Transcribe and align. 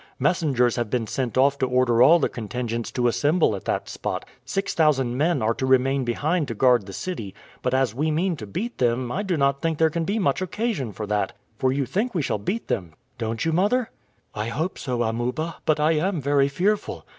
Messengers 0.17 0.77
have 0.77 0.89
been 0.89 1.05
sent 1.05 1.37
off 1.37 1.59
to 1.59 1.67
order 1.67 2.01
all 2.01 2.17
the 2.17 2.27
contingents 2.27 2.89
to 2.93 3.07
assemble 3.07 3.55
at 3.55 3.65
that 3.65 3.87
spot. 3.87 4.25
Six 4.43 4.73
thousand 4.73 5.15
men 5.15 5.43
are 5.43 5.53
to 5.53 5.65
remain 5.67 6.05
behind 6.05 6.47
to 6.47 6.55
guard 6.55 6.87
the 6.87 6.91
city, 6.91 7.35
but 7.61 7.75
as 7.75 7.93
we 7.93 8.09
mean 8.09 8.35
to 8.37 8.47
beat 8.47 8.79
them 8.79 9.11
I 9.11 9.21
do 9.21 9.37
not 9.37 9.61
think 9.61 9.77
there 9.77 9.91
can 9.91 10.03
be 10.03 10.17
much 10.17 10.41
occasion 10.41 10.91
for 10.91 11.05
that; 11.05 11.33
for 11.59 11.71
you 11.71 11.85
think 11.85 12.15
we 12.15 12.23
shall 12.23 12.39
beat 12.39 12.67
them 12.67 12.95
don't 13.19 13.45
you, 13.45 13.53
mother?" 13.53 13.91
"I 14.33 14.47
hope 14.47 14.79
so, 14.79 15.03
Amuba, 15.03 15.57
but 15.65 15.79
I 15.79 15.91
am 15.91 16.19
very 16.19 16.47
fearful." 16.47 17.05